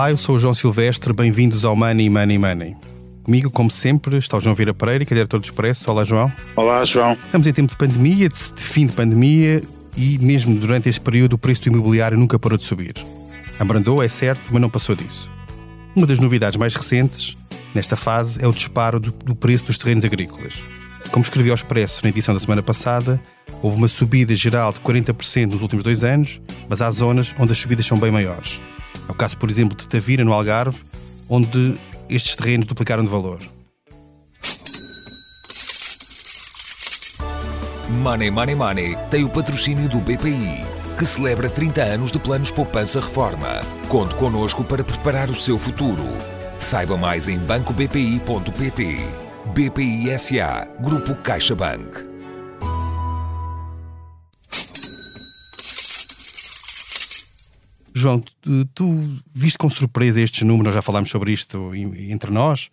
[0.00, 2.74] Olá, eu sou o João Silvestre, bem-vindos ao Money, Money, Money.
[3.22, 5.90] Comigo, como sempre, está o João Vieira Pereira, que é diretor do Expresso.
[5.90, 6.32] Olá, João.
[6.56, 7.18] Olá, João.
[7.26, 9.62] Estamos em tempo de pandemia, de fim de pandemia,
[9.94, 12.94] e mesmo durante este período o preço do imobiliário nunca parou de subir.
[13.58, 15.30] Abrandou, é certo, mas não passou disso.
[15.94, 17.36] Uma das novidades mais recentes,
[17.74, 20.62] nesta fase, é o disparo do, do preço dos terrenos agrícolas.
[21.10, 23.22] Como escrevi ao Expresso na edição da semana passada,
[23.62, 27.58] houve uma subida geral de 40% nos últimos dois anos, mas há zonas onde as
[27.58, 28.62] subidas são bem maiores.
[29.10, 30.78] É o caso, por exemplo, de Tavira, no Algarve,
[31.28, 31.76] onde
[32.08, 33.40] estes terrenos duplicaram de valor.
[37.88, 40.64] Money Money Money tem o patrocínio do BPI,
[40.96, 43.62] que celebra 30 anos de planos poupança reforma.
[43.88, 46.04] Conte connosco para preparar o seu futuro.
[46.60, 48.96] Saiba mais em bancobpi.pt.
[49.52, 52.09] BPI SA, Grupo CaixaBank.
[57.94, 62.68] João, tu, tu viste com surpresa estes números, já falámos sobre isto entre nós.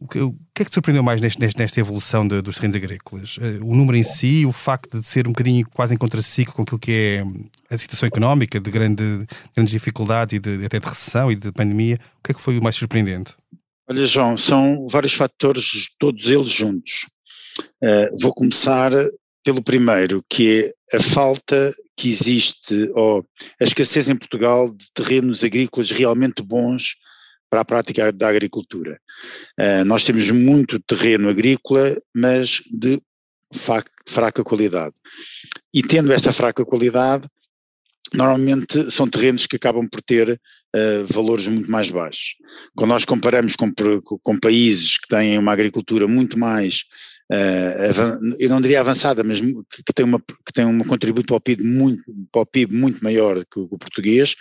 [0.00, 2.76] O que, o que é que te surpreendeu mais neste, nesta evolução de, dos terrenos
[2.76, 3.36] agrícolas?
[3.38, 6.62] Eh, o número em si, o facto de ser um bocadinho quase em contraciclo com
[6.62, 7.24] aquilo que é
[7.68, 11.98] a situação económica, de grande, grandes dificuldades e de, até de recessão e de pandemia,
[12.18, 13.34] o que é que foi o mais surpreendente?
[13.90, 17.06] Olha, João, são vários fatores, todos eles juntos.
[17.82, 18.92] Uh, vou começar
[19.44, 23.22] pelo primeiro, que é a falta que existe, ou
[23.60, 26.94] a escassez em Portugal de terrenos agrícolas realmente bons
[27.50, 28.98] para a prática da agricultura.
[29.60, 33.02] Uh, nós temos muito terreno agrícola, mas de
[34.06, 34.94] fraca qualidade.
[35.74, 37.28] E tendo essa fraca qualidade,
[38.14, 42.36] normalmente são terrenos que acabam por ter uh, valores muito mais baixos.
[42.74, 43.70] Quando nós comparamos com,
[44.22, 46.84] com países que têm uma agricultura muito mais
[48.38, 51.40] eu não diria avançada, mas que, que, tem uma, que tem um contributo para o
[51.40, 54.34] PIB muito, para o PIB muito maior que o, português.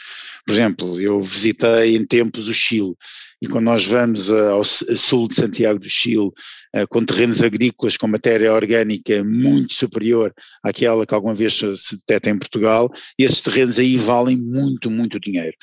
[0.45, 2.95] Por exemplo, eu visitei em tempos o Chile
[3.41, 6.29] e quando nós vamos ao sul de Santiago do Chile,
[6.73, 12.29] eh, com terrenos agrícolas com matéria orgânica muito superior àquela que alguma vez se detecta
[12.29, 15.55] em Portugal, esses terrenos aí valem muito, muito dinheiro.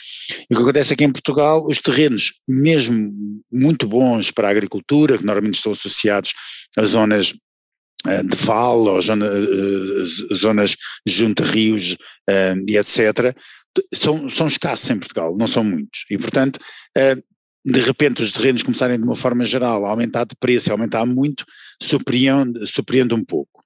[0.50, 3.12] E o que acontece aqui em Portugal, os terrenos, mesmo
[3.52, 6.32] muito bons para a agricultura, que normalmente estão associados
[6.76, 7.34] a zonas
[8.06, 10.76] eh, de val ou zona, eh, zonas
[11.06, 11.96] junto a rios
[12.68, 13.34] e etc.,
[13.94, 16.04] são, são escassos em Portugal, não são muitos.
[16.10, 16.58] E, portanto,
[17.64, 21.06] de repente os terrenos começarem de uma forma geral a aumentar de preço, a aumentar
[21.06, 21.44] muito,
[21.80, 23.62] surpreende, surpreende um pouco.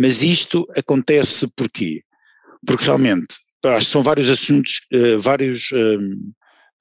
[0.00, 2.02] Mas isto acontece porquê?
[2.66, 4.80] Porque realmente, acho que são vários assuntos,
[5.20, 5.68] vários,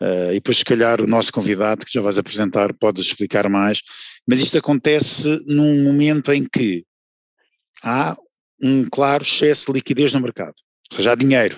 [0.02, 3.81] uh, e depois se calhar o nosso convidado, que já vais apresentar, pode explicar mais,
[4.28, 6.85] mas isto acontece num momento em que
[7.84, 8.16] há
[8.62, 10.56] um claro excesso de liquidez no mercado,
[10.91, 11.57] ou seja, há dinheiro,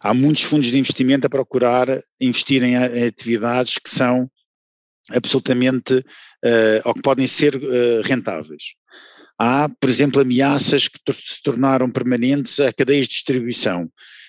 [0.00, 1.88] há muitos fundos de investimento a procurar
[2.20, 4.30] investir em, atividades que são
[5.10, 8.74] absolutamente, uh, ou que podem ser uh, rentáveis.
[9.38, 13.88] Há, por exemplo, ameaças que se tornaram permanentes a cadeias de distribuição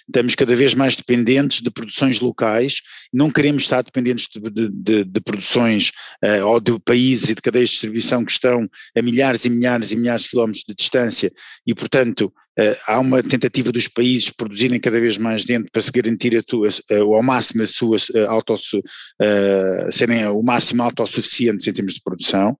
[0.10, 2.82] estamos cada vez mais dependentes de produções locais,
[3.14, 5.92] não queremos estar dependentes de, de, de produções
[6.24, 9.92] uh, ou de países e de cadeias de distribuição que estão a milhares e milhares
[9.92, 11.32] e milhares de quilómetros de distância
[11.66, 15.92] e, portanto, uh, há uma tentativa dos países produzirem cada vez mais dentro para se
[15.92, 21.94] garantir a tua, uh, ao máximo a sua uh, serem o máximo autossuficientes em termos
[21.94, 22.58] de produção.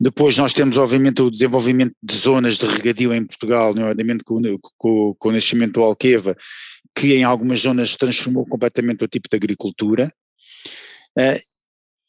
[0.00, 4.40] Depois nós temos, obviamente, o desenvolvimento de zonas de regadio em Portugal, nomeadamente com,
[4.76, 6.36] com, com o nascimento do Alqueva,
[6.94, 10.12] que em algumas zonas transformou completamente o tipo de agricultura.
[11.18, 11.38] Uh,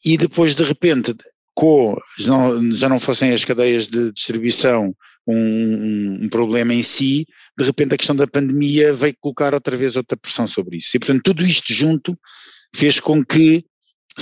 [0.04, 1.14] e depois, de repente,
[1.54, 4.96] com, já não, fossem as cadeias de distribuição
[5.28, 7.26] um, um, problema em si,
[7.58, 10.96] de repente a questão da pandemia veio colocar outra vez outra pressão sobre isso.
[10.96, 12.18] E, portanto, tudo isto junto
[12.74, 13.66] fez com que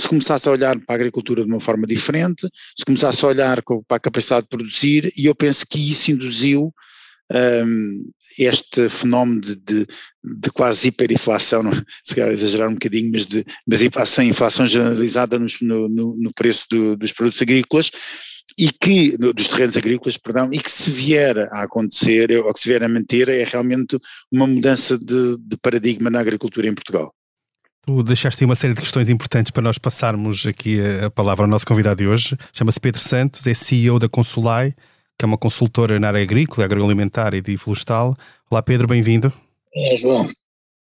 [0.00, 3.62] se começasse a olhar para a agricultura de uma forma diferente, se começasse a olhar
[3.62, 6.72] para a capacidade de produzir, e eu penso que isso induziu
[7.32, 9.86] um, este fenómeno de, de,
[10.24, 11.62] de, quase hiperinflação,
[12.04, 16.32] se calhar exagerar um bocadinho, mas de, de inflação, inflação generalizada nos, no, no, no,
[16.34, 17.90] preço do, dos produtos agrícolas,
[18.56, 22.68] e que, dos terrenos agrícolas, perdão, e que se vier a acontecer, ou que se
[22.68, 23.98] vier a manter, é realmente
[24.32, 27.14] uma mudança de, de paradigma na agricultura em Portugal.
[27.88, 31.48] Tu deixaste aí uma série de questões importantes para nós passarmos aqui a palavra ao
[31.48, 32.36] nosso convidado de hoje.
[32.52, 34.74] Chama-se Pedro Santos, é CEO da Consulai,
[35.18, 38.14] que é uma consultora na área agrícola, agroalimentar e de florestal.
[38.50, 39.32] Olá Pedro, bem-vindo.
[39.74, 40.28] É, João.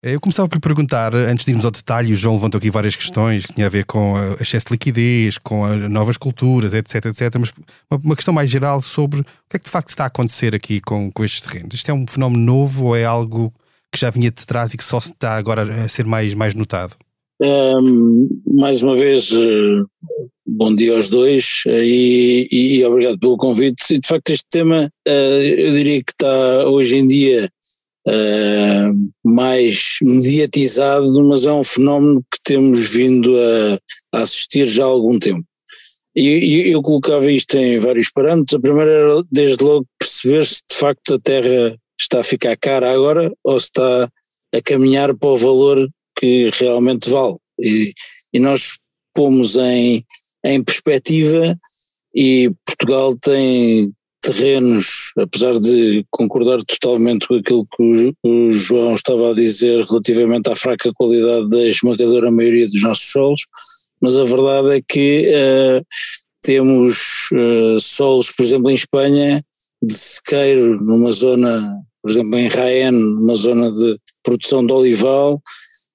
[0.03, 2.69] É, eu começava por lhe perguntar, antes de irmos ao detalhe, o João levantou aqui
[2.69, 7.33] várias questões que tinham a ver com excesso de liquidez, com novas culturas, etc, etc,
[7.39, 7.53] mas
[7.89, 10.81] uma, questão mais geral sobre o que é que de facto está a acontecer aqui
[10.81, 11.73] com, com estes terrenos.
[11.73, 13.53] Isto é um fenómeno novo ou é algo
[13.91, 16.95] que já vinha de trás e que só está agora a ser mais, mais notado?
[17.41, 19.87] Um, mais uma vez, uh,
[20.45, 23.93] bom dia aos dois uh, e, e, obrigado pelo convite.
[23.93, 27.49] E de facto, este tema uh, eu diria que está hoje em dia
[29.23, 35.45] mais mediatizado, mas é um fenómeno que temos vindo a, assistir já há algum tempo.
[36.15, 38.57] E, eu colocava isto em vários parâmetros.
[38.57, 42.91] A primeira era, desde logo, perceber se de facto a Terra está a ficar cara
[42.91, 44.09] agora ou está
[44.53, 47.35] a caminhar para o valor que realmente vale.
[47.59, 47.93] E,
[48.33, 48.77] e nós
[49.13, 50.05] pomos em,
[50.43, 51.57] em perspectiva
[52.15, 59.31] e Portugal tem terrenos, apesar de concordar totalmente com aquilo que o, o, João estava
[59.31, 63.41] a dizer relativamente à fraca qualidade da esmagadora maioria dos nossos solos,
[64.01, 65.85] mas a verdade é que uh,
[66.41, 69.43] temos uh, solos, por exemplo, em Espanha,
[69.81, 75.39] de sequeiro, numa zona, por exemplo, em Raen, numa zona de produção de olival,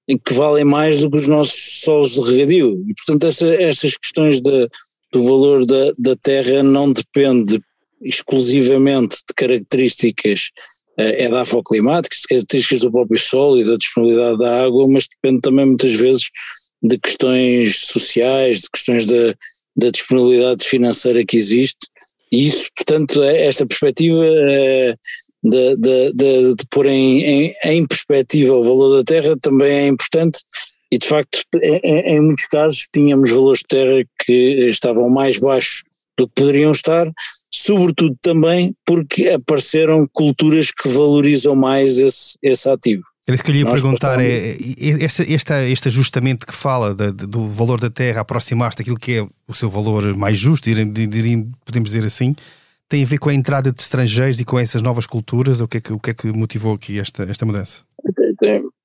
[0.07, 2.81] em que valem mais do que os nossos solos de regadio.
[2.87, 4.69] E, portanto, essa, essas questões de,
[5.11, 7.59] do valor da, da terra não depende
[8.01, 10.51] exclusivamente de características
[10.97, 15.41] é da afoclimáticas, de características do próprio solo e da disponibilidade da água, mas depende
[15.41, 16.29] também muitas vezes
[16.81, 19.35] de questões sociais, de questões da,
[19.75, 21.87] da disponibilidade financeira que existe,
[22.31, 24.95] e isso, portanto, é, esta perspectiva é,
[25.49, 29.87] de, de, de, de, pôr em, em, em, perspectiva o valor da terra também é
[29.87, 30.39] importante
[30.91, 35.83] e de facto em, em, muitos casos tínhamos valores de terra que estavam mais baixos
[36.17, 37.11] do que poderiam estar,
[37.53, 43.03] sobretudo também porque apareceram culturas que valorizam mais esse, esse ativo.
[43.27, 46.53] Era isso que eu lhe ia Nós perguntar, é, é, este, este, este ajustamento que
[46.53, 50.37] fala de, de, do valor da terra aproximar-se daquilo que é o seu valor mais
[50.37, 50.69] justo,
[51.65, 52.35] podemos dizer assim,
[52.87, 55.59] tem a ver com a entrada de estrangeiros e com essas novas culturas?
[55.59, 57.83] O que é que, o que, é que motivou aqui esta, esta mudança?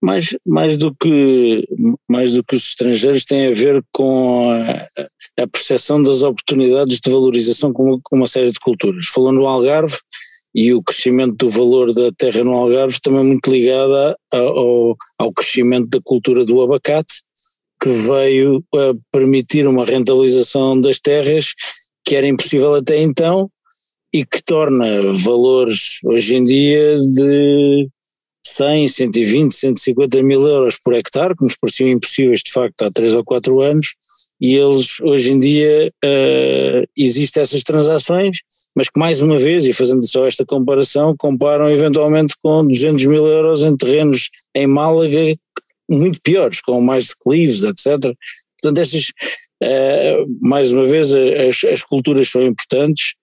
[0.02, 1.68] Mais, mais, do que,
[2.08, 7.10] mais do que os estrangeiros tem a ver com a, a percepção das oportunidades de
[7.10, 9.06] valorização com, com uma série de culturas.
[9.06, 9.98] Falou no Algarve,
[10.54, 15.88] e o crescimento do valor da terra no Algarve também muito ligada ao, ao crescimento
[15.88, 17.22] da cultura do abacate,
[17.82, 21.54] que veio a permitir uma rentabilização das terras
[22.04, 23.50] que era impossível até então
[24.12, 27.88] e que torna valores hoje em dia de
[28.44, 33.14] 100, 120, 150 mil euros por hectare, que nos pareciam impossíveis de facto há 3
[33.14, 33.94] ou 4 anos,
[34.40, 38.38] e eles hoje em dia uh, existem essas transações
[38.74, 43.26] mas que mais uma vez, e fazendo só esta comparação, comparam eventualmente com 200 mil
[43.26, 45.36] euros em terrenos em Málaga
[45.88, 48.14] muito piores, com mais declives, etc.
[48.60, 49.08] Portanto, estas,
[49.62, 53.14] uh, mais uma vez, as, as culturas são importantes,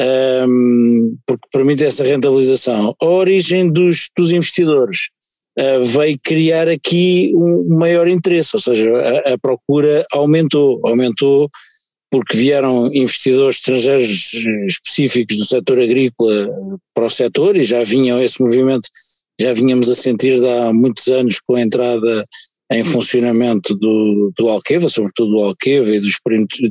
[0.00, 2.94] um, porque permitem essa rentabilização.
[3.00, 5.10] A origem dos, dos investidores
[5.58, 11.50] uh, veio criar aqui um maior interesse, ou seja, a, a procura aumentou, aumentou
[12.10, 14.32] porque vieram investidores estrangeiros
[14.66, 16.48] específicos do setor agrícola
[16.94, 18.88] para o setor e já vinham esse movimento,
[19.38, 22.26] já vinhamos a sentir há muitos anos com a entrada
[22.70, 26.16] em funcionamento do, do Alqueva, sobretudo do Alqueva e dos,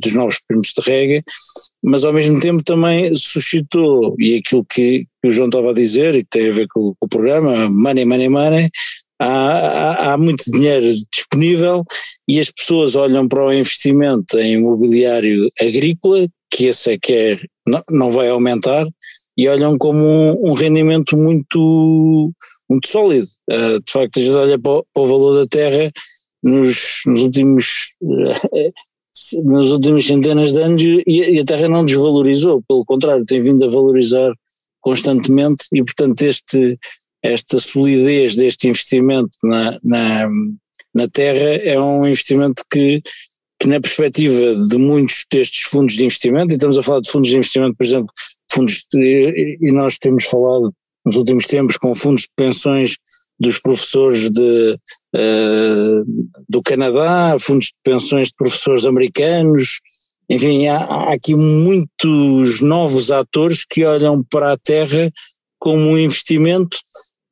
[0.00, 1.22] dos novos primos de rega,
[1.82, 6.14] mas ao mesmo tempo também suscitou, e aquilo que, que o João estava a dizer
[6.14, 8.70] e que tem a ver com, com o programa, money, money, money,
[9.20, 11.84] há, há, há, muito dinheiro disponível
[12.28, 17.40] e as pessoas olham para o investimento em imobiliário agrícola, que esse é que é,
[17.66, 18.86] não, não vai aumentar,
[19.36, 22.32] e olham como um, um rendimento muito,
[22.68, 23.26] muito sólido.
[23.50, 25.92] Uh, de facto, a gente olha para o, para o valor da terra
[26.42, 27.96] nos, nos últimos.
[30.00, 34.32] Centenas de anos e, e a terra não desvalorizou, pelo contrário, tem vindo a valorizar
[34.80, 36.78] constantemente e portanto este,
[37.22, 40.28] esta solidez deste investimento na, na,
[40.94, 43.02] na terra é um investimento que,
[43.60, 47.30] que na perspectiva de muitos destes fundos de investimento, e estamos a falar de fundos
[47.30, 48.12] de investimento, por exemplo,
[48.50, 50.72] fundos de, e nós temos falado
[51.08, 52.98] nos últimos tempos com fundos de pensões
[53.40, 54.78] dos professores de,
[55.14, 56.04] uh,
[56.48, 59.80] do Canadá, fundos de pensões de professores americanos,
[60.28, 65.10] enfim, há, há, aqui muitos novos atores que olham para a terra
[65.58, 66.76] como um investimento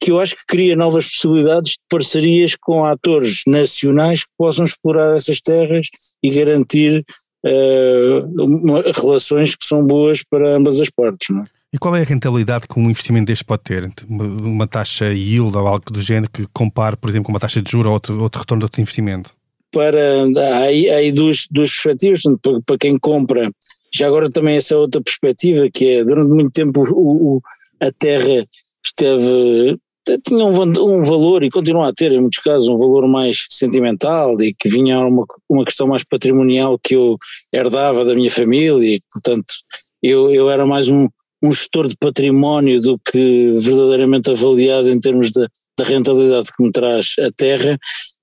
[0.01, 5.17] que eu acho que cria novas possibilidades de parcerias com atores nacionais que possam explorar
[5.17, 5.89] essas terras
[6.23, 7.05] e garantir
[7.45, 11.29] uh, uma, relações que são boas para ambas as partes.
[11.31, 11.56] Não é?
[11.77, 13.93] E qual é a rentabilidade que um investimento deste pode ter?
[14.09, 17.71] Uma, taxa yield ou algo do género que compare, por exemplo, com uma taxa de
[17.71, 19.35] juros ou outro, outro retorno de outro investimento?
[19.71, 20.25] Para,
[20.63, 23.53] aí, aí duas, duas perspectivas, para, para, quem compra,
[23.95, 27.43] já agora também essa outra perspectiva, que é durante muito tempo o, o,
[27.79, 28.47] a terra
[28.83, 29.79] esteve
[30.25, 34.41] tinha um, um, valor e continua a ter em muitos casos um valor mais sentimental
[34.41, 37.19] e que vinha uma, uma questão mais patrimonial que eu
[37.53, 39.53] herdava da minha família e portanto
[40.01, 41.09] eu, eu era mais um,
[41.47, 45.49] um gestor de património do que verdadeiramente avaliado em termos da,
[45.79, 47.79] da rentabilidade que me traz a terra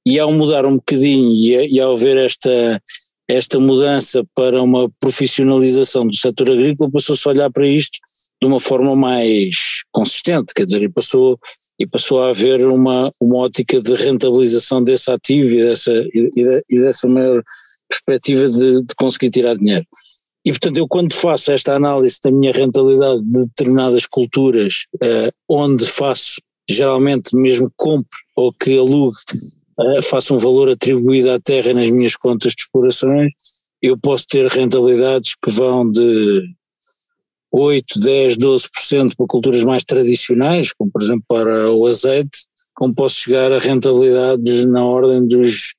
[0.05, 2.81] e ao mudar um bocadinho e, e ao ver esta,
[3.27, 7.97] esta mudança para uma profissionalização do setor agrícola passou-se a olhar para isto
[8.41, 11.39] de uma forma mais consistente, quer dizer, e passou,
[11.79, 16.81] e passou a haver uma, uma ótica de rentabilização desse ativo e dessa, e, e
[16.81, 17.41] dessa maior
[17.87, 19.85] perspectiva de, de conseguir tirar dinheiro.
[20.45, 25.85] E portanto eu quando faço esta análise da minha rentabilidade de determinadas culturas, eh, onde
[25.85, 29.17] faço geralmente mesmo compro ou que alugue,
[29.79, 33.31] eh, faço um valor atribuído à terra nas minhas contas de explorações,
[33.81, 36.43] eu posso ter rentabilidades que vão de
[37.51, 42.39] 8, 10, 12% para culturas mais tradicionais, como por exemplo para o azeite,
[42.73, 45.73] como posso chegar a rentabilidades na ordem dos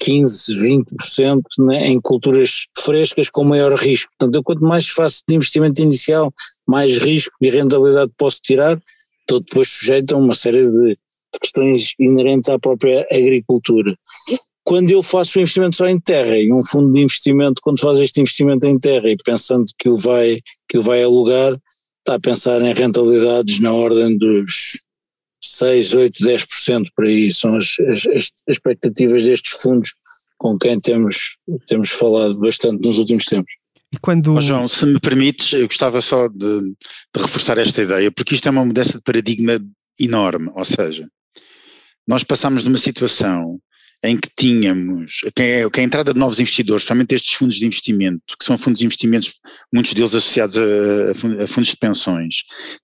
[0.00, 4.10] 15, 20% né, em culturas frescas com maior risco.
[4.18, 6.32] Portanto, eu quanto mais faço de investimento inicial,
[6.66, 8.80] mais risco e rentabilidade posso tirar,
[9.20, 10.98] estou depois sujeito a uma série de,
[11.40, 13.94] questões inerentes à própria agricultura
[14.68, 17.98] quando eu faço o investimento só em terra e um fundo de investimento, quando faz
[18.00, 21.58] este investimento em terra e pensando que o vai, que o vai alugar,
[22.00, 24.84] está a pensar em rentabilidades na ordem dos
[25.40, 29.94] 6, 8, 10% por aí, são as, as, as expectativas destes fundos
[30.36, 33.52] com quem temos, temos falado bastante nos últimos tempos.
[33.92, 34.34] E quando...
[34.34, 38.46] Oh, João, se me permites, eu gostava só de, de reforçar esta ideia, porque isto
[38.46, 39.58] é uma mudança de paradigma
[39.98, 41.08] enorme, ou seja,
[42.06, 43.58] nós passamos de uma situação
[44.02, 47.66] em que tínhamos que é, é a entrada de novos investidores, somente estes fundos de
[47.66, 49.34] investimento, que são fundos de investimentos,
[49.72, 52.36] muitos deles associados a, a fundos de pensões,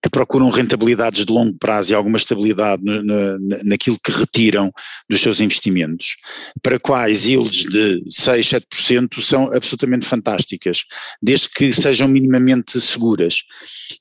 [0.02, 4.72] que procuram rentabilidades de longo prazo e alguma estabilidade no, naquilo que retiram
[5.08, 6.16] dos seus investimentos,
[6.62, 10.84] para quais yields de 6, 7% são absolutamente fantásticas,
[11.22, 13.42] desde que sejam minimamente seguras.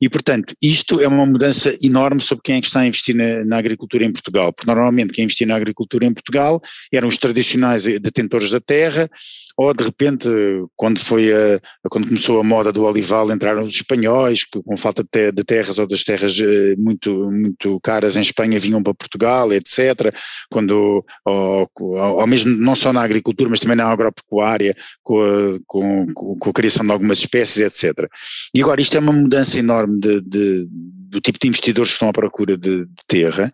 [0.01, 3.43] E, portanto, isto é uma mudança enorme sobre quem é que está a investir na,
[3.45, 7.17] na agricultura em Portugal, porque normalmente quem investia na agricultura em Portugal era eram os
[7.17, 9.09] tradicionais detentores da terra,
[9.57, 10.27] ou de repente,
[10.75, 15.03] quando foi a, quando começou a moda do olival, entraram os espanhóis, que com falta
[15.03, 20.13] de, terras ou das terras eh, muito, muito caras em Espanha vinham para Portugal, etc.
[20.49, 26.13] Quando, ou, ou mesmo não só na agricultura, mas também na agropecuária, com a, com,
[26.13, 28.09] com a criação de algumas espécies, etc.
[28.53, 30.67] E agora isto é uma mudança enorme de, de
[31.13, 33.51] do tipo de investidores que estão à procura de, de, terra,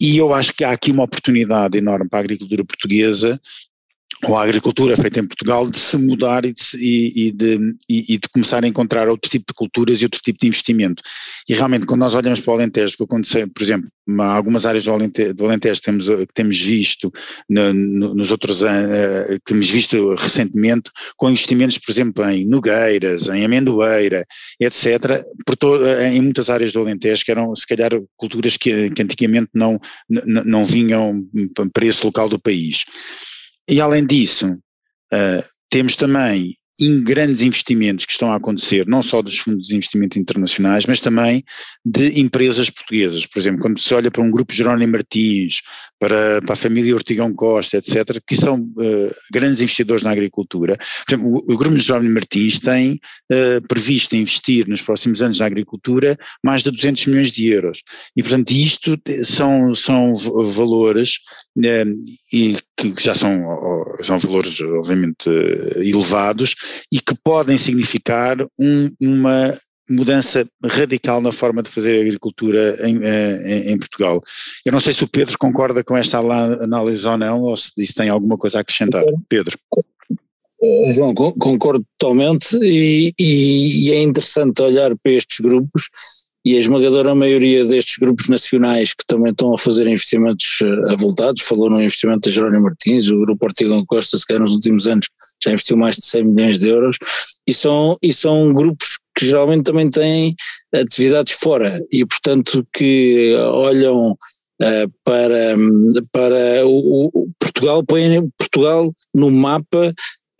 [0.00, 3.38] e eu acho que há aqui uma oportunidade enorme para a agricultura portuguesa
[4.22, 8.28] ou a agricultura feita em Portugal de se mudar e de, e, de, e, de,
[8.32, 11.02] começar a encontrar outro tipo de culturas e outro tipo de investimento.
[11.48, 13.88] E realmente quando nós olhamos para o Alentejo, aconteceu, por exemplo,
[14.20, 17.12] algumas áreas do Alentejo, do Alentejo temos, que temos visto
[17.48, 23.28] no, no, nos outros anos, uh, temos visto recentemente, com investimentos, por exemplo, em Nogueiras,
[23.28, 24.24] em Amendoeira,
[24.60, 25.22] etc.,
[25.58, 29.80] to, em muitas áreas do Alentejo, que eram se calhar culturas que, que antigamente não,
[30.08, 31.24] não vinham
[31.72, 32.84] para esse local do país.
[33.68, 39.22] E além disso, uh, temos também em grandes investimentos que estão a acontecer, não só
[39.22, 41.44] dos fundos de investimento internacionais, mas também
[41.84, 43.26] de empresas portuguesas.
[43.26, 45.60] Por exemplo, quando se olha para um grupo Jerónimo Martins,
[46.00, 50.76] para, para a família Ortigão Costa, etc., que são uh, grandes investidores na agricultura.
[50.76, 52.94] Por exemplo, o, o grupo Jerónimo Martins tem
[53.32, 57.82] uh, previsto investir nos próximos anos na agricultura mais de 200 milhões de euros.
[58.16, 61.18] E, portanto, isto são, são valores
[61.58, 61.96] uh,
[62.32, 63.42] e que já são,
[64.00, 65.28] são valores, obviamente,
[65.76, 66.54] elevados
[66.90, 73.72] e que podem significar um, uma mudança radical na forma de fazer agricultura em, em,
[73.72, 74.22] em, Portugal.
[74.64, 77.94] Eu não sei se o Pedro concorda com esta análise ou não, ou se, se
[77.94, 79.04] tem alguma coisa a acrescentar.
[79.28, 79.58] Pedro.
[80.62, 85.90] Eh, João, concordo totalmente e, e, e é interessante olhar para estes grupos
[86.44, 91.42] e a esmagadora maioria destes grupos nacionais que também estão a fazer investimentos eh, avultados,
[91.42, 95.06] falou no investimento da Jerónimo Martins, o grupo Ortigão Costa, se calhar nos últimos anos
[95.42, 96.98] já investiu mais de 100 milhões de euros,
[97.46, 100.34] e são, e são grupos que geralmente também têm
[100.74, 105.56] atividades fora e portanto que olham uh, para,
[106.12, 109.94] para o, o Portugal, põem Portugal no mapa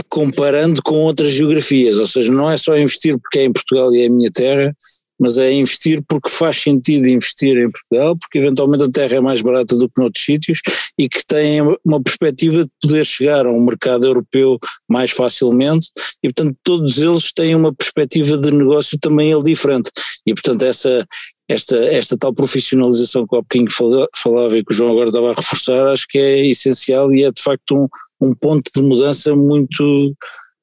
[0.08, 4.02] comparando com outras geografias, ou seja, não é só investir porque é em Portugal e
[4.02, 4.72] é a minha terra,
[5.18, 9.40] mas é investir porque faz sentido investir em Portugal, porque eventualmente a terra é mais
[9.40, 10.60] barata do que noutros sítios
[10.98, 15.88] e que tem uma perspectiva de poder chegar a um mercado europeu mais facilmente
[16.22, 19.90] e portanto todos eles têm uma perspectiva de negócio também ele diferente.
[20.26, 21.06] E portanto essa,
[21.48, 23.68] esta, esta tal profissionalização que o pouquinho
[24.16, 27.30] falava e que o João agora estava a reforçar, acho que é essencial e é
[27.30, 27.88] de facto um,
[28.20, 30.14] um ponto de mudança muito,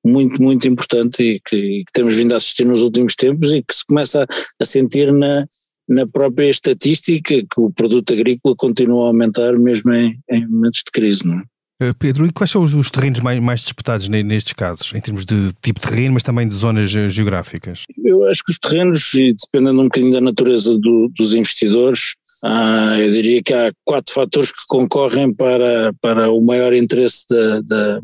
[0.06, 3.74] muito, muito importante e que, que, temos vindo a assistir nos últimos tempos e que
[3.74, 4.28] se começa a,
[4.60, 5.46] a sentir na,
[5.88, 10.92] na própria estatística que o produto agrícola continua a aumentar mesmo em, em momentos de
[10.92, 11.44] crise, não é?
[11.82, 15.26] Eh, Pedro, e quais são os, os terrenos mais, mais, disputados nestes casos, em termos
[15.26, 17.84] de tipo de terreno, mas também de zonas eh, geográficas?
[18.04, 22.96] Eu acho que os terrenos, e dependendo um bocadinho da natureza do, dos investidores, ah,
[23.00, 28.00] eu diria que há quatro fatores que concorrem para, para o maior interesse da, da,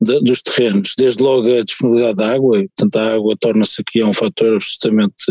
[0.00, 0.94] da, dos terrenos.
[0.96, 5.24] Desde logo a disponibilidade de água, portanto a água torna-se aqui um fator absolutamente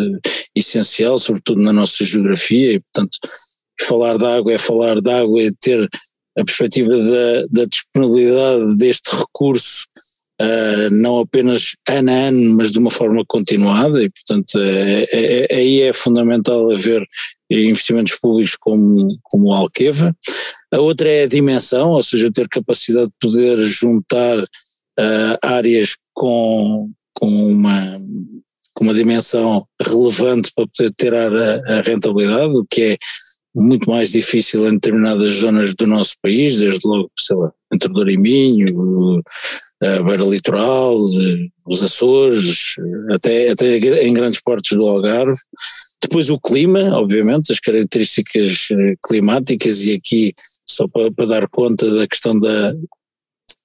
[0.56, 3.18] essencial, sobretudo na nossa geografia, e portanto
[3.88, 5.90] falar de água é falar de água e ter
[6.38, 9.86] a perspectiva da, da disponibilidade deste recurso
[10.42, 15.54] uh, não apenas ano a ano, mas de uma forma continuada e portanto é, é,
[15.54, 17.06] é, aí é fundamental haver
[17.50, 20.16] investimentos públicos como, como o Alqueva.
[20.72, 26.86] A outra é a dimensão, ou seja, ter capacidade de poder juntar uh, áreas com,
[27.14, 28.00] com uma
[28.80, 32.98] com uma dimensão relevante para poder ter a, a rentabilidade, o que é
[33.54, 38.10] muito mais difícil em determinadas zonas do nosso país, desde logo, sei lá, entre Douro
[38.10, 39.22] e Minho,
[39.82, 40.98] a Beira Litoral,
[41.66, 42.76] os Açores,
[43.12, 45.40] até, até em grandes partes do Algarve.
[46.02, 50.34] Depois o clima, obviamente, as características eh, climáticas e aqui
[50.66, 52.74] só para, para dar conta da questão da,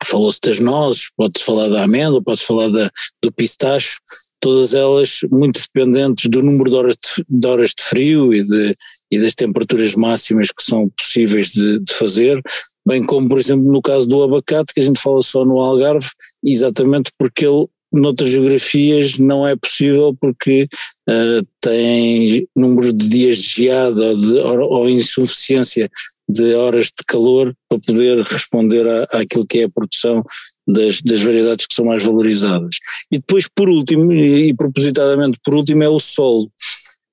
[0.04, 2.90] falou-se das nozes, pode-se falar da amêndoa, pode-se falar da,
[3.23, 3.99] do pistacho,
[4.40, 8.76] todas elas muito dependentes do número de horas de, de horas de frio e, de,
[9.11, 12.42] e, das temperaturas máximas que são possíveis de, de, fazer,
[12.87, 16.08] bem como, por exemplo, no caso do abacate, que a gente fala só no Algarve,
[16.44, 20.68] exatamente porque ele noutras geografias não é possível porque
[21.08, 25.88] uh, tem número de dias de geada ou, ou, insuficiência
[26.28, 30.22] de horas de calor para poder responder à, àquilo que é a produção
[30.66, 32.76] das, das variedades que são mais valorizadas.
[33.10, 36.50] E depois, por último, e, e propositadamente por último, é o solo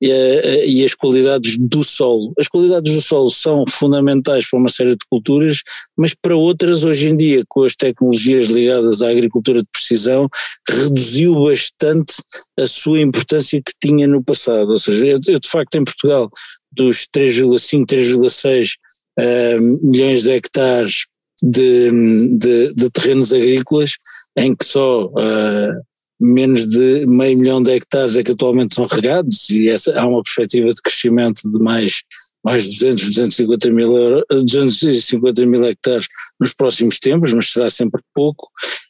[0.02, 2.34] e, a, e, as qualidades do solo.
[2.40, 5.62] As qualidades do solo são fundamentais para uma série de culturas,
[5.96, 10.28] mas para outras, hoje em dia, com as tecnologias ligadas à agricultura de precisão,
[10.68, 12.14] reduziu bastante
[12.58, 14.72] a sua importância que tinha no passado.
[14.72, 16.30] Ou seja, eu, eu de facto em Portugal,
[16.72, 18.72] dos 3,5, 3,6
[19.20, 21.06] uh, milhões de hectares
[21.42, 21.90] de,
[22.38, 23.94] de, de, terrenos agrícolas,
[24.38, 25.82] em que só uh,
[26.20, 30.22] menos de meio milhão de hectares é que atualmente são regados e essa, há uma
[30.22, 32.04] perspectiva de crescimento de mais,
[32.44, 36.08] mais 200, 250 mil, 250 mil hectares
[36.40, 38.48] nos próximos tempos, mas será sempre pouco.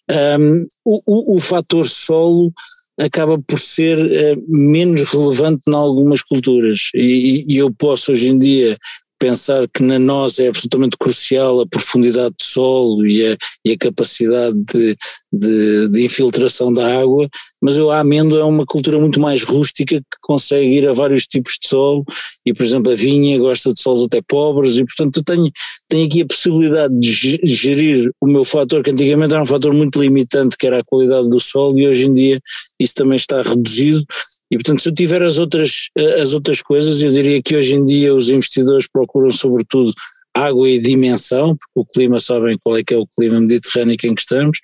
[0.10, 2.52] Um, o, o, o fator solo
[3.00, 8.38] acaba por ser uh, menos relevante em algumas culturas e, e, eu posso hoje em
[8.38, 8.78] dia
[9.22, 13.78] pensar que na nós é absolutamente crucial a profundidade do solo e a, e a
[13.78, 14.98] capacidade de,
[15.32, 17.30] de, de, infiltração da água,
[17.62, 21.28] mas eu, a amêndoa é uma cultura muito mais rústica que consegue ir a vários
[21.28, 22.04] tipos de solo
[22.44, 25.52] e, por exemplo, a vinha gosta de solos até pobres e, portanto, eu tenho,
[25.88, 30.02] tenho aqui a possibilidade de gerir o meu fator, que antigamente era um fator muito
[30.02, 32.42] limitante, que era a qualidade do solo e hoje em dia
[32.80, 34.04] isso também está reduzido
[34.52, 37.74] e portanto, se eu tiver as outras, eh, as outras coisas, eu diria que hoje
[37.74, 39.94] em dia os investidores procuram sobretudo
[40.36, 44.14] água e dimensão, porque o clima sabem qual é que é o clima mediterrâneo em
[44.14, 44.60] que estamos,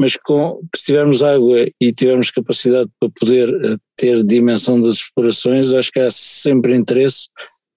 [0.00, 5.74] mas com, se tivermos água e tivermos capacidade para poder eh, ter dimensão das explorações,
[5.74, 7.28] acho que há sempre interesse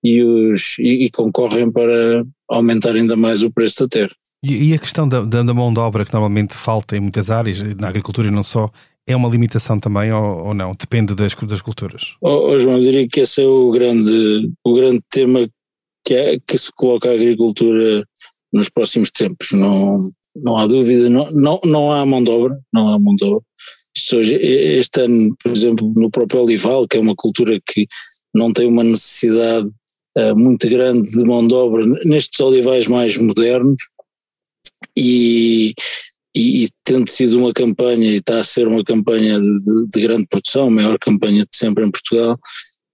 [0.04, 4.16] e, os, e, e concorrem para aumentar ainda mais o preço da terra.
[4.46, 7.88] E, a questão da, da, mão de obra que normalmente falta em muitas áreas, na
[7.88, 8.70] agricultura e não só,
[9.08, 10.74] é uma limitação também ou, ou não?
[10.74, 12.16] Depende das, das culturas.
[12.22, 15.48] Oh, oh, João, eu diria que esse é o grande, o grande tema
[16.06, 18.06] que, é, que se coloca a agricultura
[18.52, 19.52] nos próximos tempos.
[19.52, 23.26] Não, não há dúvida, não, não, não há mão de obra, não há mão de
[23.26, 23.42] obra.
[24.13, 27.88] Hoje, este ano, por exemplo, no próprio olival, que é uma cultura que
[28.34, 29.68] não tem uma necessidade
[30.18, 33.82] uh, muito grande de mão de obra nestes olivais mais modernos,
[34.98, 35.74] e,
[36.36, 40.28] e, e, tendo sido uma campanha, e está a ser uma campanha de, de grande
[40.28, 42.39] produção, a maior campanha de sempre em Portugal,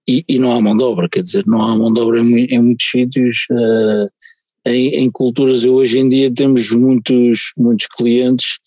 [0.08, 2.44] e, e, não há mão de obra, quer dizer, não há mão de obra em,
[2.46, 3.46] em muitos sítios.
[3.50, 4.08] Uh,
[4.66, 8.58] em, em, culturas, hoje em dia temos muitos, muitos clientes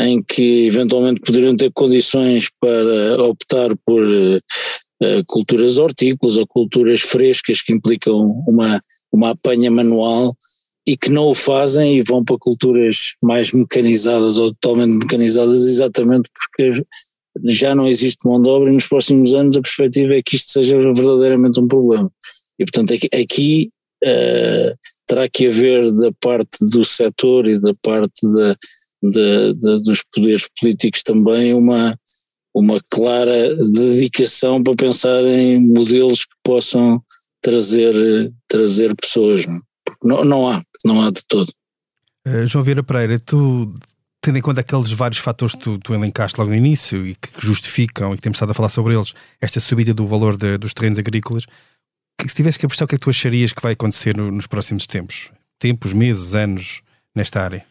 [0.00, 7.62] em que eventualmente poderiam ter condições para optar por uh, culturas hortícolas ou culturas frescas
[7.62, 10.36] que implicam uma, uma apanha manual
[10.88, 16.30] e que não o fazem e vão para culturas mais mecanizadas ou totalmente mecanizadas exatamente
[16.32, 16.82] porque
[17.44, 20.50] já não existe mão de obra e nos próximos anos a perspectiva é que isto
[20.50, 22.10] seja verdadeiramente um problema.
[22.58, 23.70] E portanto aqui,
[24.02, 24.74] uh,
[25.06, 28.26] terá que haver da parte do setor e da parte
[29.02, 32.00] dos poderes políticos também uma,
[32.54, 37.02] uma clara dedicação para pensar em modelos que possam
[37.42, 39.67] trazer, trazer pessoas, não?
[39.90, 41.52] Porque não, não há, não há de todo.
[42.26, 43.74] Uh, João Vieira Pereira, tu,
[44.20, 47.28] tendo em conta aqueles vários fatores que tu, tu elencaste logo no início e que
[47.38, 50.74] justificam, e que temos estado a falar sobre eles, esta subida do valor de, dos
[50.74, 51.46] terrenos agrícolas,
[52.18, 54.30] que, se tivesse que apostar, o que é que tu acharias que vai acontecer no,
[54.30, 55.30] nos próximos tempos?
[55.58, 56.82] Tempos, meses, anos,
[57.14, 57.64] nesta área?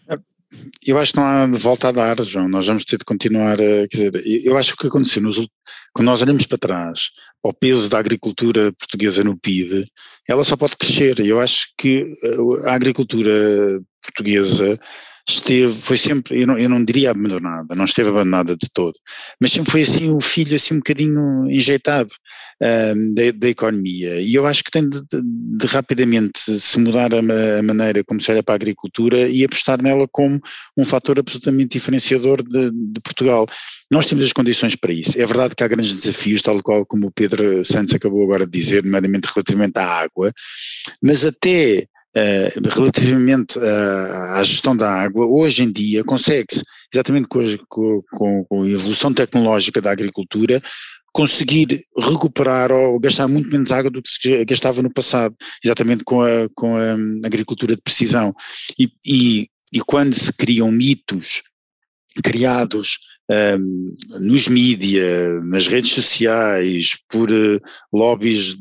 [0.86, 2.47] Eu acho que não há volta a dar, João.
[2.47, 3.88] Nós vamos ter de continuar a.
[3.88, 5.36] Quer dizer, eu acho que o que aconteceu nos,
[5.93, 7.10] quando nós olhamos para trás,
[7.43, 9.86] ao peso da agricultura portuguesa no PIB,
[10.27, 11.19] ela só pode crescer.
[11.19, 12.05] Eu acho que
[12.65, 14.79] a agricultura portuguesa
[15.30, 18.94] esteve, foi sempre, eu não, eu não diria abandonada, não esteve abandonada de todo,
[19.42, 22.13] mas sempre foi assim o filho assim um bocadinho enjeitado
[22.60, 25.22] da, da, economia e eu acho que tem de, de,
[25.60, 29.82] de rapidamente se mudar a, a, maneira como se olha para a agricultura e apostar
[29.82, 30.40] nela como
[30.78, 33.46] um fator absolutamente diferenciador de, de Portugal.
[33.92, 35.22] Nós temos as condições para isso.
[35.22, 38.60] É verdade que há grandes desafios, tal qual como o Pedro Santos acabou agora de
[38.60, 40.32] dizer, nomeadamente relativamente à água,
[41.02, 41.88] mas até
[42.75, 48.69] relativamente uh, à gestão da água, hoje em dia consegue-se, exatamente com, com, com, a
[48.69, 50.62] evolução tecnológica da agricultura,
[51.12, 56.21] conseguir recuperar ou gastar muito menos água do que se gastava no passado, exatamente com
[56.21, 56.93] a, com a
[57.25, 58.34] agricultura de precisão.
[58.77, 61.41] E, e, e quando se criam mitos
[62.23, 62.99] criados
[63.30, 67.60] um, nos mídia, nas redes sociais, por uh,
[67.92, 68.58] lobbies, uh,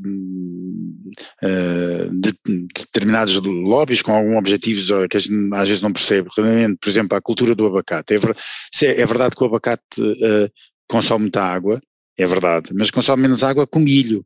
[2.13, 6.79] de, de determinados lobbies com algum objetivos que a gente às vezes não percebe, realmente,
[6.81, 8.15] por exemplo, a cultura do abacate.
[8.15, 10.51] É, é, é verdade que o abacate uh,
[10.89, 11.81] consome muita água,
[12.19, 14.25] é verdade, mas consome menos água que o milho.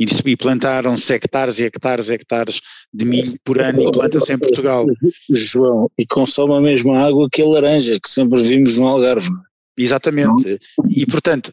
[0.00, 2.60] E plantaram-se hectares e hectares e hectares
[2.94, 4.86] de milho por ano e plantam-se em Portugal.
[5.28, 9.28] João, e consome a mesma água que a laranja, que sempre vimos no Algarve.
[9.78, 10.58] Exatamente.
[10.90, 11.52] E portanto,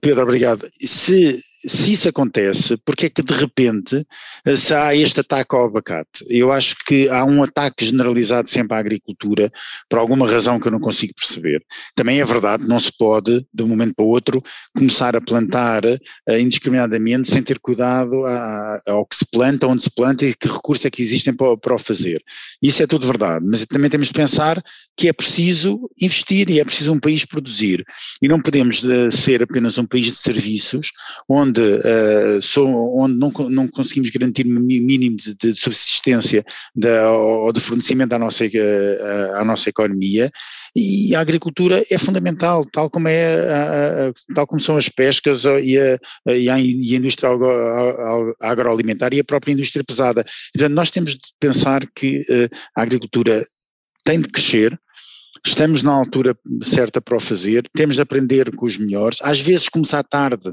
[0.00, 0.68] Pedro, obrigado.
[0.78, 4.06] Se se isso acontece, porque é que de repente
[4.44, 6.24] eh, se há este ataque ao abacate?
[6.28, 9.50] Eu acho que há um ataque generalizado sempre à agricultura,
[9.88, 11.64] por alguma razão que eu não consigo perceber.
[11.94, 14.42] Também é verdade, não se pode, de um momento para o outro,
[14.74, 18.24] começar a plantar uh, indiscriminadamente sem ter cuidado
[18.86, 21.74] ao que se planta, onde se planta e que recursos é que existem para, para
[21.74, 22.22] o fazer.
[22.62, 24.62] Isso é tudo verdade, mas também temos de pensar
[24.96, 27.84] que é preciso investir e é preciso um país produzir.
[28.22, 30.88] E não podemos uh, ser apenas um país de serviços,
[31.28, 37.10] onde onde, uh, sou, onde não, não conseguimos garantir um mínimo de, de subsistência da,
[37.10, 40.30] ou de fornecimento à nossa, uh, à nossa economia,
[40.74, 45.98] e a agricultura é fundamental, tal como, é tal como são as pescas e a,
[46.34, 47.30] e a, indústria
[48.40, 50.22] agroalimentar e a própria indústria pesada.
[50.52, 53.46] Portanto, nós temos de pensar que uh, a agricultura
[54.04, 54.78] tem de crescer,
[55.46, 59.70] estamos na altura certa para o fazer, temos de aprender com os melhores, às vezes
[59.70, 60.52] começar tarde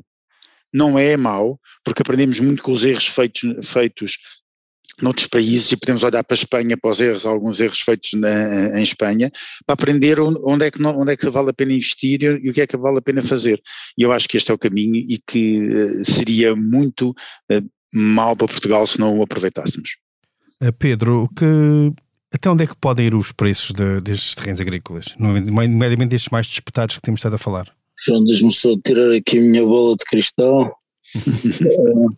[0.74, 4.18] não é mau, porque aprendemos muito com os erros feitos, feitos
[5.02, 8.80] noutros países e podemos olhar para a Espanha, para os erros, alguns erros feitos na,
[8.80, 9.32] em Espanha,
[9.66, 12.62] para aprender onde é, que onde é que vale a pena investir e o que
[12.62, 13.62] é que vale a pena fazer.
[13.98, 18.36] E eu acho que este é o caminho e que uh, seria muito uh, mal
[18.36, 19.98] para Portugal se não o aproveitássemos.
[20.62, 21.92] Eh, Pedro, que,
[22.34, 26.48] até onde é que podem ir os preços de, destes terrenos agrícolas, nomeadamente estes mais
[26.48, 27.68] disputados que temos estado a falar?
[28.06, 30.76] João, deixe-me só tirar aqui a minha bola de cristal.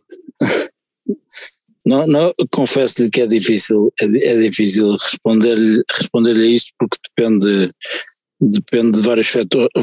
[1.86, 7.72] não, não, confesso-lhe que é difícil, é, é difícil responder-lhe responder a isto porque depende,
[8.42, 9.28] depende de vários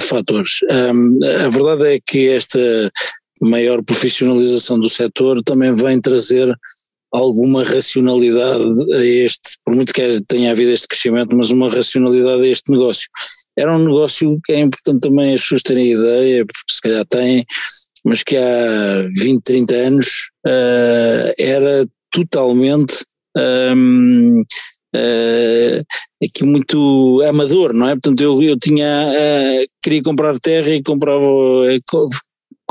[0.00, 0.60] fatores.
[0.70, 2.90] Um, a verdade é que esta
[3.42, 6.54] maior profissionalização do setor também vem trazer
[7.12, 12.48] alguma racionalidade a este, por muito que tenha havido este crescimento, mas uma racionalidade a
[12.48, 13.08] este negócio.
[13.56, 17.44] Era um negócio que é importante também as pessoas terem ideia, porque se calhar têm,
[18.04, 20.06] mas que há 20, 30 anos
[20.46, 23.04] uh, era totalmente
[23.36, 24.44] um, uh,
[24.94, 25.82] eh,
[26.22, 27.92] aqui muito amador, não é?
[27.92, 31.26] Portanto, eu, eu tinha, uh, queria comprar terra e comprava,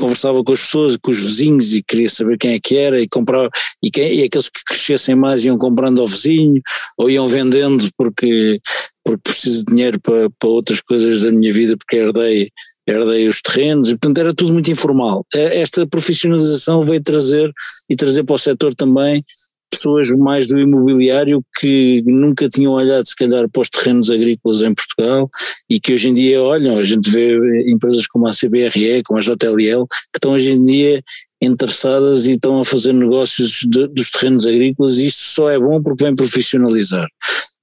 [0.01, 3.07] conversava com as pessoas, com os vizinhos e queria saber quem é que era e
[3.07, 3.49] comprava,
[3.83, 6.61] e, quem, e aqueles que crescessem mais iam comprando ao vizinho
[6.97, 8.59] ou iam vendendo porque,
[9.05, 12.49] porque preciso de dinheiro para, para outras coisas da minha vida porque herdei,
[12.87, 15.25] herdei os terrenos e portanto era tudo muito informal.
[15.35, 17.51] É, esta profissionalização veio trazer
[17.89, 19.23] e trazer para o setor também
[19.71, 24.73] pessoas mais do imobiliário que nunca tinham olhado se calhar para os terrenos agrícolas em
[24.73, 25.29] Portugal
[25.69, 27.37] e que hoje em dia olham, a gente vê
[27.71, 31.01] empresas como a CBRE, como a JLL, que estão hoje em dia
[31.41, 35.81] interessadas e estão a fazer negócios de, dos terrenos agrícolas e isto só é bom
[35.81, 37.07] porque vem profissionalizar.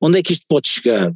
[0.01, 1.13] Onde é que isto pode chegar?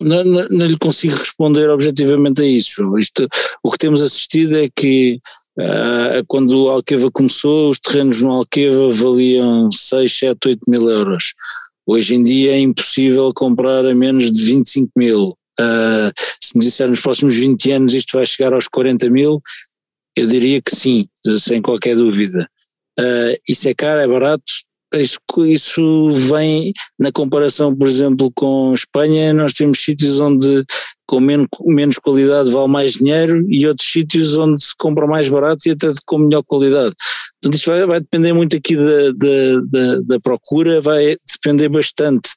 [0.00, 2.98] Não, não, não, lhe consigo responder objetivamente a isso.
[2.98, 3.28] Isto,
[3.62, 5.20] o que temos assistido é que
[5.58, 11.34] uh, quando o Alqueva começou, os terrenos no Alqueva valiam 6, 7, 8 mil euros.
[11.86, 15.36] Hoje em dia é impossível comprar a menos de 25 mil.
[15.60, 19.40] Uh, se me disser nos próximos 20 anos isto vai chegar aos 40 mil,
[20.16, 21.06] eu diria que sim,
[21.38, 22.48] sem qualquer dúvida.
[22.98, 24.44] Uh, isso é caro, é barato,
[24.94, 30.64] isso, isso vem na comparação, por exemplo, com Espanha, nós temos sítios onde
[31.06, 35.68] com menos, menos qualidade vale mais dinheiro e outros sítios onde se compra mais barato
[35.68, 36.94] e até com melhor qualidade.
[37.42, 42.30] Portanto, isto vai, vai depender muito aqui da, da, da, da, procura, vai depender bastante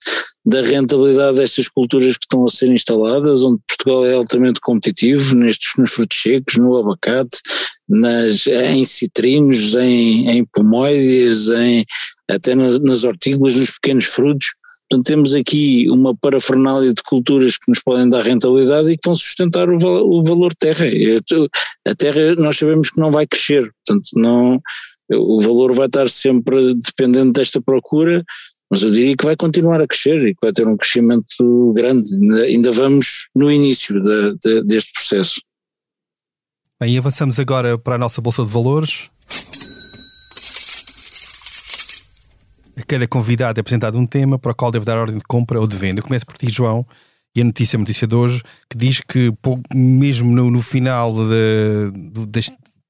[0.46, 5.72] da rentabilidade destas culturas que estão a ser instaladas, onde Portugal é altamente competitivo nestes,
[5.78, 7.38] nos frutos secos, no abacate,
[7.88, 11.86] nas, em citrinos, em, em pomoides, em,
[12.30, 14.48] até nas, nas hortícolas, nos pequenos frutos.
[14.90, 19.16] Portanto, temos aqui uma parafernália de culturas que nos podem dar rentabilidade e que vão
[19.16, 20.86] sustentar o, o valor terra.
[21.88, 24.62] A terra nós sabemos que não vai crescer, portanto, não,
[25.12, 28.24] o valor vai estar sempre dependente desta procura,
[28.70, 32.10] mas eu diria que vai continuar a crescer e que vai ter um crescimento grande.
[32.44, 35.42] Ainda vamos no início de, de, deste processo.
[36.80, 39.10] Bem, avançamos agora para a nossa Bolsa de Valores.
[42.88, 45.68] Cada convidado é apresentado um tema para o qual deve dar ordem de compra ou
[45.68, 46.00] de venda.
[46.00, 46.86] Eu começo por ti, João,
[47.36, 49.34] e a notícia, a notícia de hoje, que diz que
[49.74, 52.42] mesmo no, no final da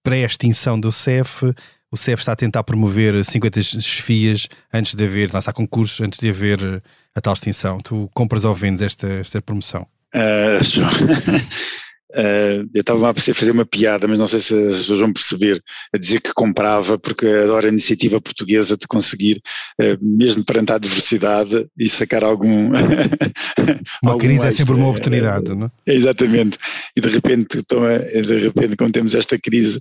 [0.04, 1.54] pré-extinção do CEF,
[1.92, 6.30] o CEF está a tentar promover 50 chefias antes de haver, lançar concursos, antes de
[6.30, 6.84] haver
[7.16, 7.80] a tal extinção.
[7.80, 9.88] Tu compras ou vendes esta, esta promoção?
[10.14, 10.60] Uh,
[12.14, 15.62] Uh, eu estava a fazer uma piada, mas não sei se as pessoas vão perceber,
[15.94, 19.42] a dizer que comprava, porque adoro a iniciativa portuguesa de conseguir,
[19.82, 22.70] uh, mesmo perante a adversidade, e sacar algum.
[24.04, 24.50] uma algum crise extra.
[24.50, 25.94] é sempre uma oportunidade, uh, não é?
[25.94, 26.58] Exatamente.
[26.96, 29.80] E de repente, de repente, quando temos esta crise,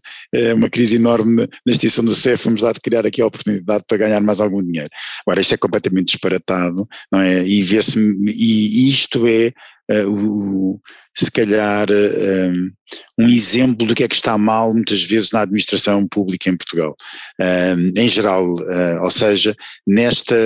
[0.56, 3.98] uma crise enorme na extinção do CEF, vamos lá de criar aqui a oportunidade para
[3.98, 4.90] ganhar mais algum dinheiro.
[5.26, 7.46] Agora, isto é completamente disparatado, não é?
[7.46, 9.52] E vê-se, e isto é
[9.90, 10.80] uh, o,
[11.14, 12.72] se calhar uh,
[13.18, 16.96] um exemplo do que é que está mal muitas vezes na administração pública em Portugal,
[17.40, 18.54] uh, em geral,
[19.02, 19.54] ou seja,
[19.86, 20.36] nesta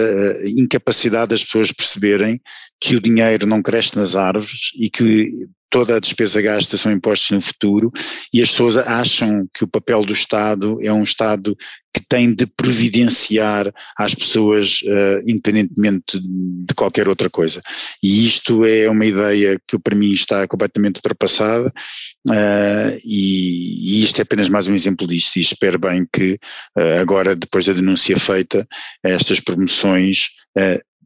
[0.45, 2.41] incapacidade das pessoas perceberem
[2.81, 7.31] que o dinheiro não cresce nas árvores e que toda a despesa gasta são impostos
[7.31, 7.93] no futuro
[8.33, 11.57] e as pessoas acham que o papel do Estado é um Estado
[11.93, 17.61] que tem de providenciar às pessoas uh, independentemente de qualquer outra coisa.
[18.03, 21.73] E isto é uma ideia que para mim está completamente ultrapassada
[22.29, 26.39] uh, e, e, isto é apenas mais um exemplo disto e espero bem que
[26.77, 28.67] uh, agora, depois da denúncia feita,
[29.03, 30.31] estas promoções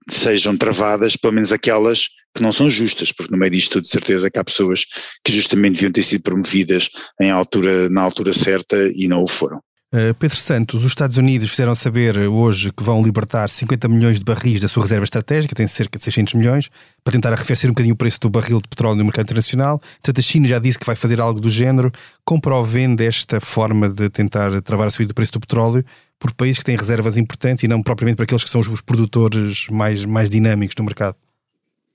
[0.09, 4.30] sejam travadas, pelo menos aquelas que não são justas, porque no meio disto de certeza
[4.30, 4.84] que há pessoas
[5.24, 6.88] que justamente deviam ter sido promovidas
[7.20, 9.60] em altura, na altura certa e não o foram.
[9.94, 14.24] Uh, Pedro Santos, os Estados Unidos fizeram saber hoje que vão libertar 50 milhões de
[14.24, 16.70] barris da sua reserva estratégica, tem cerca de 600 milhões,
[17.04, 19.78] para tentar arrefecer um bocadinho o preço do barril de petróleo no mercado internacional.
[19.78, 21.92] Portanto, a China já disse que vai fazer algo do género.
[22.24, 25.84] Compra ou vende esta forma de tentar travar a subida do preço do petróleo
[26.18, 29.66] por países que têm reservas importantes e não propriamente para aqueles que são os produtores
[29.70, 31.16] mais, mais dinâmicos no mercado?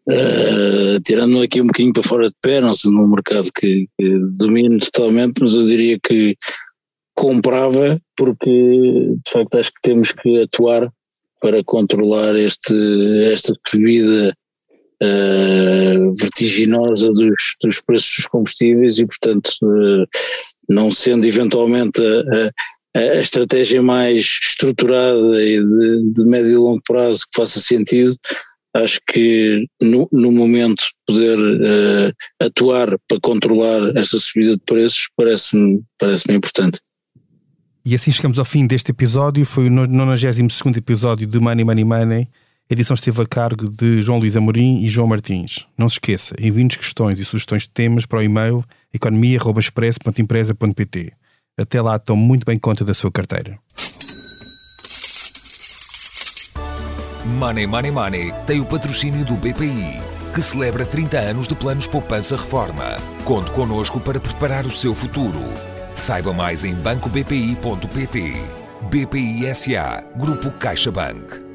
[0.10, 4.20] Uh, tirando aqui um bocadinho para fora de pé, não sei num mercado que, que
[4.38, 6.38] domino totalmente, mas eu diria que
[7.14, 10.90] comprava porque de facto acho que temos que atuar
[11.42, 12.74] para controlar este,
[13.26, 14.34] esta subida
[15.04, 20.06] uh, vertiginosa dos, dos preços dos combustíveis e portanto uh,
[20.70, 22.52] não sendo eventualmente a,
[22.98, 28.16] a, a, estratégia mais estruturada e de, de médio e longo prazo que faça sentido,
[28.76, 35.82] acho que no, no momento poder uh, atuar para controlar esta subida de preços parece-me
[36.00, 36.80] parece importante.
[37.86, 39.46] E assim chegamos ao fim deste episódio.
[39.46, 42.28] Foi o 92 episódio de Money Money Money.
[42.70, 45.66] A edição esteve a cargo de João Luís Amorim e João Martins.
[45.78, 48.62] Não se esqueça, envie-nos questões e sugestões de temas para o e-mail
[48.94, 51.14] economia.express.empresa.pt.
[51.58, 53.58] Até lá, tome muito bem conta da sua carteira.
[57.28, 60.02] Money Money Money tem o patrocínio do BPI,
[60.34, 62.98] que celebra 30 anos de planos poupança reforma.
[63.26, 65.42] Conte connosco para preparar o seu futuro.
[65.94, 68.34] Saiba mais em bancobpi.pt.
[68.90, 71.47] BPI SA, Grupo CaixaBank.